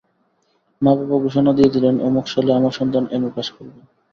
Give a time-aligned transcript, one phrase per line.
[0.81, 3.79] মা-বাবা ঘোষণা দিয়ে দিলেন, অমুক সালে আমার সন্তান এমএ পাস করবে।